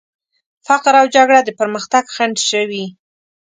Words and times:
فقر 0.67 0.93
او 1.01 1.05
جګړه 1.15 1.39
د 1.43 1.49
پرمختګ 1.59 2.05
خنډ 2.15 2.37
شوي. 2.49 2.85